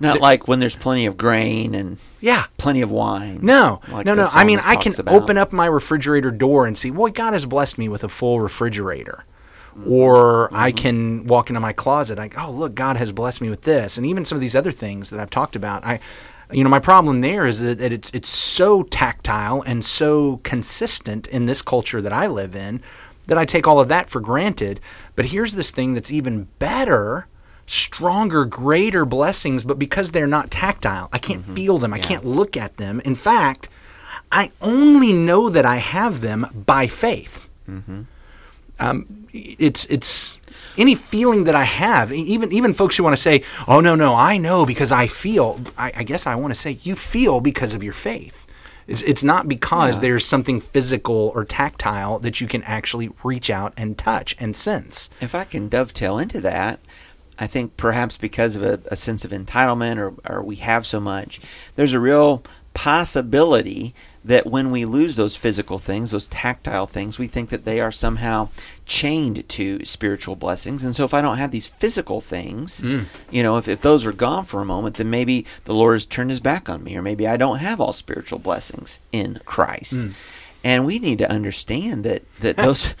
Not 0.00 0.20
like 0.20 0.46
when 0.46 0.60
there's 0.60 0.76
plenty 0.76 1.06
of 1.06 1.16
grain 1.16 1.74
and 1.74 1.98
Yeah. 2.20 2.44
plenty 2.56 2.82
of 2.82 2.90
wine. 2.90 3.40
No, 3.42 3.80
like 3.88 4.06
no, 4.06 4.14
no. 4.14 4.28
I 4.32 4.44
mean, 4.44 4.60
I 4.64 4.76
can 4.76 4.92
about. 4.98 5.12
open 5.14 5.36
up 5.36 5.52
my 5.52 5.66
refrigerator 5.66 6.30
door 6.30 6.66
and 6.66 6.78
see, 6.78 6.90
well, 6.90 7.12
God 7.12 7.32
has 7.32 7.46
blessed 7.46 7.78
me 7.78 7.88
with 7.88 8.04
a 8.04 8.08
full 8.08 8.40
refrigerator. 8.40 9.24
Or 9.86 10.52
I 10.52 10.70
mm-hmm. 10.70 10.78
can 10.78 11.26
walk 11.26 11.50
into 11.50 11.60
my 11.60 11.72
closet. 11.72 12.18
I 12.18 12.30
oh 12.36 12.50
look, 12.50 12.74
God 12.74 12.96
has 12.96 13.12
blessed 13.12 13.40
me 13.40 13.48
with 13.48 13.62
this, 13.62 13.96
and 13.96 14.04
even 14.04 14.24
some 14.24 14.34
of 14.34 14.40
these 14.40 14.56
other 14.56 14.72
things 14.72 15.10
that 15.10 15.20
I've 15.20 15.30
talked 15.30 15.54
about. 15.54 15.84
I, 15.84 16.00
you 16.50 16.64
know, 16.64 16.70
my 16.70 16.80
problem 16.80 17.20
there 17.20 17.46
is 17.46 17.60
that, 17.60 17.78
that 17.78 17.92
it's 17.92 18.10
it's 18.12 18.28
so 18.28 18.82
tactile 18.82 19.62
and 19.62 19.84
so 19.84 20.38
consistent 20.38 21.28
in 21.28 21.46
this 21.46 21.62
culture 21.62 22.02
that 22.02 22.12
I 22.12 22.26
live 22.26 22.56
in 22.56 22.82
that 23.28 23.38
I 23.38 23.44
take 23.44 23.66
all 23.68 23.78
of 23.80 23.88
that 23.88 24.10
for 24.10 24.20
granted. 24.20 24.80
But 25.14 25.26
here's 25.26 25.54
this 25.54 25.70
thing 25.70 25.94
that's 25.94 26.10
even 26.10 26.48
better, 26.58 27.28
stronger, 27.66 28.44
greater 28.44 29.04
blessings, 29.04 29.62
but 29.62 29.78
because 29.78 30.10
they're 30.10 30.26
not 30.26 30.50
tactile, 30.50 31.08
I 31.12 31.18
can't 31.18 31.44
feel 31.44 31.78
them. 31.78 31.94
I 31.94 31.98
can't 32.00 32.24
look 32.24 32.56
at 32.56 32.76
them. 32.78 33.00
In 33.04 33.14
fact, 33.14 33.68
I 34.32 34.50
only 34.60 35.12
know 35.12 35.48
that 35.50 35.64
I 35.64 35.76
have 35.76 36.20
them 36.20 36.46
by 36.66 36.86
faith. 36.88 37.48
Um, 38.80 39.28
it's 39.32 39.84
it's 39.86 40.38
any 40.76 40.94
feeling 40.94 41.44
that 41.44 41.54
I 41.54 41.64
have, 41.64 42.12
even 42.12 42.52
even 42.52 42.72
folks 42.72 42.96
who 42.96 43.02
want 43.02 43.16
to 43.16 43.20
say, 43.22 43.42
"Oh 43.66 43.80
no, 43.80 43.94
no, 43.94 44.14
I 44.14 44.38
know 44.38 44.64
because 44.64 44.92
I 44.92 45.06
feel." 45.06 45.60
I, 45.76 45.92
I 45.96 46.02
guess 46.04 46.26
I 46.26 46.34
want 46.36 46.54
to 46.54 46.60
say 46.60 46.78
you 46.82 46.94
feel 46.94 47.40
because 47.40 47.74
of 47.74 47.82
your 47.82 47.92
faith. 47.92 48.46
It's 48.88 49.02
it's 49.02 49.22
not 49.22 49.46
because 49.48 49.96
Yeah. 49.96 50.00
there's 50.02 50.24
something 50.26 50.60
physical 50.60 51.30
or 51.34 51.44
tactile 51.44 52.18
that 52.20 52.40
you 52.40 52.48
can 52.48 52.62
actually 52.64 53.10
reach 53.22 53.50
out 53.50 53.72
and 53.76 53.96
touch 53.96 54.34
and 54.40 54.56
sense. 54.56 55.10
If 55.20 55.34
I 55.34 55.44
can 55.44 55.68
dovetail 55.68 56.18
into 56.18 56.40
that, 56.40 56.80
I 57.38 57.46
think 57.46 57.76
perhaps 57.76 58.16
because 58.16 58.56
of 58.56 58.62
a, 58.64 58.80
a 58.86 58.96
sense 58.96 59.24
of 59.24 59.30
entitlement 59.30 59.98
or, 59.98 60.14
or 60.28 60.42
we 60.42 60.56
have 60.56 60.86
so 60.86 60.98
much, 61.00 61.38
there's 61.76 61.92
a 61.92 62.00
real 62.00 62.42
possibility 62.74 63.94
that 64.24 64.46
when 64.46 64.70
we 64.70 64.84
lose 64.84 65.16
those 65.16 65.36
physical 65.36 65.78
things, 65.78 66.10
those 66.10 66.26
tactile 66.26 66.86
things, 66.86 67.18
we 67.18 67.26
think 67.26 67.50
that 67.50 67.64
they 67.64 67.80
are 67.80 67.92
somehow 67.92 68.48
chained 68.84 69.48
to 69.48 69.84
spiritual 69.84 70.36
blessings. 70.36 70.84
And 70.84 70.94
so 70.94 71.04
if 71.04 71.14
I 71.14 71.22
don't 71.22 71.38
have 71.38 71.50
these 71.50 71.66
physical 71.66 72.20
things, 72.20 72.80
hmm. 72.80 73.02
you 73.30 73.42
know, 73.42 73.56
if, 73.56 73.68
if 73.68 73.80
those 73.80 74.04
are 74.04 74.12
gone 74.12 74.44
for 74.44 74.60
a 74.60 74.66
moment, 74.66 74.96
then 74.96 75.10
maybe 75.10 75.46
the 75.64 75.74
Lord 75.74 75.94
has 75.94 76.06
turned 76.06 76.30
his 76.30 76.40
back 76.40 76.68
on 76.68 76.82
me, 76.82 76.96
or 76.96 77.02
maybe 77.02 77.26
I 77.26 77.36
don't 77.36 77.58
have 77.58 77.80
all 77.80 77.92
spiritual 77.92 78.38
blessings 78.38 79.00
in 79.12 79.40
Christ. 79.44 79.94
Hmm. 79.94 80.10
And 80.64 80.84
we 80.84 80.98
need 80.98 81.18
to 81.18 81.30
understand 81.30 82.04
that 82.04 82.22
that 82.40 82.56
those 82.56 82.94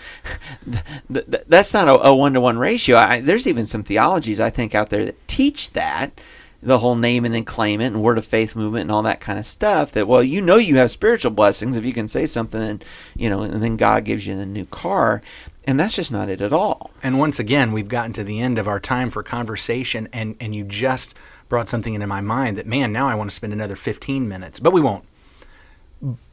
th- 1.12 1.26
th- 1.26 1.44
that's 1.48 1.74
not 1.74 1.88
a 1.88 2.14
one 2.14 2.32
to 2.34 2.40
one 2.40 2.56
ratio. 2.56 2.96
I, 2.96 3.20
there's 3.20 3.48
even 3.48 3.66
some 3.66 3.82
theologies 3.82 4.38
I 4.38 4.48
think 4.48 4.76
out 4.76 4.90
there 4.90 5.04
that 5.04 5.26
teach 5.26 5.72
that 5.72 6.12
the 6.62 6.78
whole 6.78 6.96
name 6.96 7.24
and 7.24 7.46
claim 7.46 7.80
it 7.80 7.86
and 7.86 8.02
word 8.02 8.18
of 8.18 8.26
faith 8.26 8.56
movement 8.56 8.82
and 8.82 8.92
all 8.92 9.02
that 9.02 9.20
kind 9.20 9.38
of 9.38 9.46
stuff. 9.46 9.92
That 9.92 10.08
well, 10.08 10.22
you 10.22 10.40
know 10.40 10.56
you 10.56 10.76
have 10.76 10.90
spiritual 10.90 11.30
blessings 11.30 11.76
if 11.76 11.84
you 11.84 11.92
can 11.92 12.08
say 12.08 12.26
something, 12.26 12.60
and 12.60 12.84
you 13.16 13.30
know, 13.30 13.42
and 13.42 13.62
then 13.62 13.76
God 13.76 14.04
gives 14.04 14.26
you 14.26 14.36
the 14.36 14.46
new 14.46 14.66
car, 14.66 15.22
and 15.64 15.78
that's 15.78 15.94
just 15.94 16.10
not 16.10 16.28
it 16.28 16.40
at 16.40 16.52
all. 16.52 16.90
And 17.02 17.18
once 17.18 17.38
again, 17.38 17.72
we've 17.72 17.88
gotten 17.88 18.12
to 18.14 18.24
the 18.24 18.40
end 18.40 18.58
of 18.58 18.66
our 18.66 18.80
time 18.80 19.10
for 19.10 19.22
conversation, 19.22 20.08
and, 20.12 20.36
and 20.40 20.56
you 20.56 20.64
just 20.64 21.14
brought 21.48 21.68
something 21.68 21.94
into 21.94 22.06
my 22.06 22.20
mind 22.20 22.56
that, 22.56 22.66
man, 22.66 22.92
now 22.92 23.08
I 23.08 23.14
want 23.14 23.30
to 23.30 23.36
spend 23.36 23.52
another 23.52 23.76
15 23.76 24.28
minutes, 24.28 24.60
but 24.60 24.72
we 24.72 24.80
won't. 24.80 25.04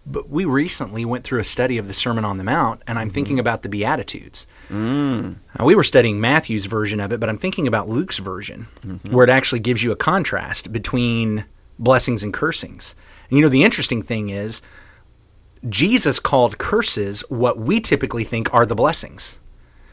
But 0.05 0.29
we 0.29 0.45
recently 0.45 1.03
went 1.03 1.23
through 1.23 1.39
a 1.39 1.45
study 1.45 1.77
of 1.77 1.87
the 1.87 1.93
Sermon 1.93 2.23
on 2.23 2.37
the 2.37 2.43
Mount, 2.43 2.81
and 2.85 2.99
I'm 2.99 3.07
mm-hmm. 3.07 3.13
thinking 3.13 3.39
about 3.39 3.63
the 3.63 3.69
Beatitudes. 3.69 4.45
Mm. 4.69 5.37
Uh, 5.59 5.65
we 5.65 5.73
were 5.73 5.83
studying 5.83 6.21
Matthew's 6.21 6.67
version 6.67 6.99
of 6.99 7.11
it, 7.11 7.19
but 7.19 7.27
I'm 7.27 7.37
thinking 7.37 7.67
about 7.67 7.89
Luke's 7.89 8.19
version, 8.19 8.67
mm-hmm. 8.81 9.13
where 9.13 9.23
it 9.23 9.31
actually 9.31 9.61
gives 9.61 9.83
you 9.83 9.91
a 9.91 9.95
contrast 9.95 10.71
between 10.71 11.45
blessings 11.79 12.23
and 12.23 12.33
cursings. 12.33 12.95
And 13.29 13.39
you 13.39 13.43
know, 13.43 13.49
the 13.49 13.63
interesting 13.63 14.01
thing 14.01 14.29
is, 14.29 14.61
Jesus 15.67 16.19
called 16.19 16.59
curses 16.59 17.23
what 17.29 17.57
we 17.57 17.81
typically 17.81 18.23
think 18.23 18.53
are 18.53 18.65
the 18.65 18.75
blessings 18.75 19.39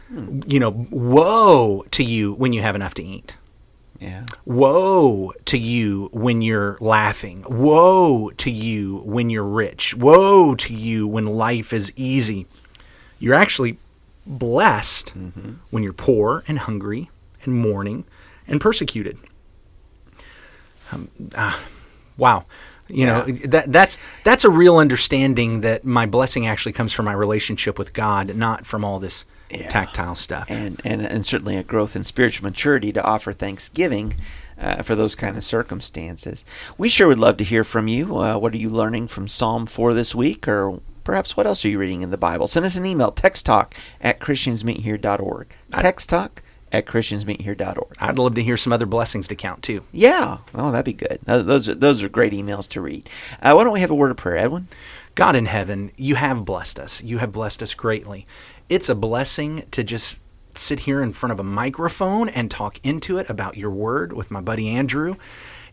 hmm. 0.09 0.40
you 0.47 0.61
know, 0.61 0.87
woe 0.90 1.85
to 1.92 2.04
you 2.04 2.35
when 2.35 2.52
you 2.52 2.61
have 2.61 2.75
enough 2.75 2.95
to 2.95 3.02
eat. 3.02 3.37
Yeah. 4.03 4.27
Woe 4.45 5.33
to 5.45 5.57
you 5.57 6.11
when 6.13 6.43
you're 6.43 6.77
laughing. 6.81 7.45
Woe 7.49 8.31
to 8.31 8.51
you 8.51 8.99
when 9.05 9.31
you're 9.31 9.45
rich. 9.45 9.95
Woe 9.95 10.57
to 10.57 10.75
you 10.75 11.07
when 11.07 11.27
life 11.27 11.73
is 11.73 11.93
easy. 11.95 12.47
You're 13.21 13.35
actually 13.35 13.79
blessed 14.27 15.11
when 15.71 15.85
you're 15.85 15.93
poor 15.93 16.43
and 16.49 16.59
hungry 16.59 17.11
and 17.45 17.55
mourning 17.55 18.05
and 18.49 18.61
persecuted. 18.61 19.19
Um, 20.91 21.09
ah, 21.37 21.63
wow. 22.17 22.45
You 22.89 23.07
know 23.07 23.23
that 23.23 23.71
that's 23.71 23.97
that's 24.25 24.45
a 24.45 24.51
real 24.51 24.77
understanding 24.79 25.61
that 25.61 25.85
my 25.85 26.07
blessing 26.07 26.47
actually 26.47 26.73
comes 26.73 26.93
from 26.93 27.05
my 27.07 27.13
relationship 27.13 27.79
with 27.79 27.95
God, 27.95 28.35
not 28.35 28.67
from 28.67 28.85
all 28.85 28.99
this 28.99 29.25
Yeah. 29.53 29.69
tactile 29.69 30.15
stuff. 30.15 30.47
and, 30.51 30.81
and 30.85 31.03
and 31.03 31.25
certainly 31.27 31.57
a 31.57 31.63
growth 31.63 31.95
in 31.97 32.05
spiritual 32.05 32.45
maturity 32.49 32.93
to 32.93 33.03
offer 33.03 33.33
thanksgiving 33.33 34.15
uh, 34.59 34.83
for 34.83 34.95
those 34.95 35.15
kind 35.15 35.37
of 35.37 35.45
circumstances. 35.45 36.45
We 36.79 36.89
sure 36.89 37.09
would 37.09 37.19
love 37.19 37.37
to 37.39 37.45
hear 37.45 37.65
from 37.65 37.89
you. 37.89 38.17
Uh, 38.19 38.39
what 38.39 38.53
are 38.55 38.59
you 38.59 38.69
learning 38.71 39.09
from 39.09 39.29
Psalm 39.29 39.67
4 39.67 39.93
this 39.95 40.15
week, 40.15 40.47
or 40.47 40.81
perhaps 41.05 41.37
what 41.37 41.47
else 41.47 41.65
are 41.65 41.69
you 41.69 41.79
reading 41.79 42.03
in 42.03 42.11
the 42.11 42.17
Bible? 42.17 42.47
Send 42.47 42.65
us 42.67 42.77
an 42.77 42.87
email, 42.87 43.11
text 43.11 43.45
talk 43.47 43.75
at 44.01 44.21
christiansmeethere.org. 44.21 45.49
Text 45.73 46.09
talk 46.09 46.43
at 46.71 46.87
christiansmeethere.org. 46.87 47.95
I'd 47.99 48.19
love 48.19 48.35
to 48.37 48.43
hear 48.43 48.57
some 48.57 48.73
other 48.73 48.87
blessings 48.87 49.29
to 49.29 49.35
count 49.35 49.63
too. 49.63 49.83
Yeah, 49.93 50.39
oh, 50.55 50.71
that'd 50.71 50.85
be 50.85 50.93
good. 50.93 51.19
Those 51.25 51.69
are 51.69 51.75
those 51.75 52.03
are 52.03 52.09
great 52.09 52.33
emails 52.33 52.69
to 52.71 52.81
read. 52.81 53.09
Uh, 53.43 53.53
why 53.53 53.65
don't 53.65 53.73
we 53.73 53.81
have 53.81 53.91
a 53.91 53.95
word 53.95 54.11
of 54.11 54.17
prayer, 54.17 54.39
Edwin? 54.39 54.69
God 55.15 55.37
in 55.37 55.45
heaven, 55.45 55.91
you 55.99 56.15
have 56.15 56.45
blessed 56.47 56.79
us. 56.79 57.03
You 57.03 57.19
have 57.19 57.33
blessed 57.33 57.63
us 57.63 57.75
greatly. 57.75 58.27
It's 58.73 58.88
a 58.88 58.95
blessing 58.95 59.64
to 59.73 59.85
just 59.85 60.19
sit 60.55 60.81
here 60.81 61.02
in 61.02 61.12
front 61.12 61.31
of 61.31 61.38
a 61.38 61.45
microphone 61.45 62.31
and 62.31 62.50
talk 62.50 62.81
into 62.83 63.19
it 63.19 63.29
about 63.29 63.59
your 63.59 63.69
word 63.69 64.14
with 64.14 64.31
my 64.31 64.41
buddy 64.41 64.67
Andrew, 64.71 65.17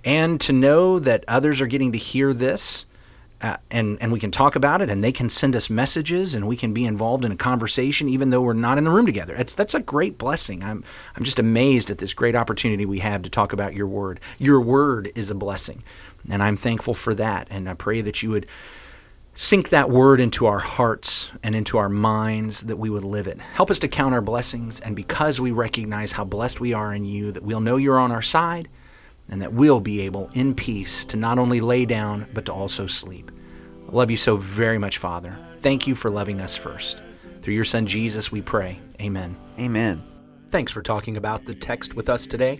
and 0.03 0.41
to 0.41 0.51
know 0.51 0.99
that 0.99 1.23
others 1.25 1.61
are 1.61 1.65
getting 1.65 1.93
to 1.93 1.97
hear 1.97 2.33
this. 2.33 2.85
Uh, 3.39 3.55
and 3.71 3.97
and 4.01 4.11
we 4.11 4.19
can 4.19 4.31
talk 4.31 4.57
about 4.57 4.81
it, 4.81 4.89
and 4.89 5.01
they 5.01 5.13
can 5.13 5.29
send 5.29 5.55
us 5.55 5.69
messages, 5.69 6.33
and 6.33 6.45
we 6.45 6.57
can 6.57 6.73
be 6.73 6.83
involved 6.83 7.23
in 7.23 7.31
a 7.31 7.37
conversation, 7.37 8.09
even 8.09 8.31
though 8.31 8.41
we're 8.41 8.51
not 8.51 8.77
in 8.77 8.83
the 8.83 8.91
room 8.91 9.05
together. 9.05 9.33
That's 9.33 9.53
that's 9.53 9.73
a 9.73 9.79
great 9.79 10.17
blessing. 10.17 10.61
I'm 10.61 10.83
I'm 11.15 11.23
just 11.23 11.39
amazed 11.39 11.89
at 11.89 11.99
this 11.99 12.13
great 12.13 12.35
opportunity 12.35 12.85
we 12.85 12.99
have 12.99 13.21
to 13.21 13.29
talk 13.29 13.53
about 13.53 13.75
your 13.75 13.87
word. 13.87 14.19
Your 14.39 14.59
word 14.59 15.09
is 15.15 15.31
a 15.31 15.35
blessing, 15.35 15.83
and 16.29 16.43
I'm 16.43 16.57
thankful 16.57 16.93
for 16.93 17.13
that. 17.15 17.47
And 17.49 17.69
I 17.69 17.75
pray 17.75 18.01
that 18.01 18.21
you 18.21 18.31
would 18.31 18.45
Sink 19.41 19.69
that 19.69 19.89
word 19.89 20.19
into 20.19 20.47
our 20.47 20.59
hearts 20.59 21.31
and 21.43 21.55
into 21.55 21.77
our 21.77 21.87
minds 21.87 22.63
that 22.63 22.75
we 22.75 22.89
would 22.89 23.05
live 23.05 23.25
it. 23.25 23.39
Help 23.39 23.71
us 23.71 23.79
to 23.79 23.87
count 23.87 24.13
our 24.13 24.19
blessings, 24.19 24.81
and 24.81 24.97
because 24.97 25.39
we 25.39 25.49
recognize 25.49 26.11
how 26.11 26.25
blessed 26.25 26.59
we 26.59 26.73
are 26.73 26.93
in 26.93 27.05
you, 27.05 27.31
that 27.31 27.41
we'll 27.41 27.61
know 27.61 27.77
you're 27.77 27.97
on 27.97 28.11
our 28.11 28.21
side 28.21 28.67
and 29.29 29.41
that 29.41 29.53
we'll 29.53 29.79
be 29.79 30.01
able 30.01 30.29
in 30.33 30.53
peace 30.53 31.05
to 31.05 31.15
not 31.15 31.39
only 31.39 31.61
lay 31.61 31.85
down, 31.85 32.27
but 32.33 32.47
to 32.47 32.53
also 32.53 32.85
sleep. 32.85 33.31
I 33.87 33.91
love 33.93 34.11
you 34.11 34.17
so 34.17 34.35
very 34.35 34.77
much, 34.77 34.97
Father. 34.97 35.39
Thank 35.55 35.87
you 35.87 35.95
for 35.95 36.11
loving 36.11 36.41
us 36.41 36.57
first. 36.57 37.01
Through 37.39 37.53
your 37.53 37.63
Son 37.63 37.87
Jesus, 37.87 38.33
we 38.33 38.41
pray. 38.41 38.81
Amen. 38.99 39.37
Amen. 39.57 40.03
Thanks 40.49 40.73
for 40.73 40.81
talking 40.81 41.15
about 41.15 41.45
the 41.45 41.55
text 41.55 41.95
with 41.95 42.09
us 42.09 42.27
today. 42.27 42.59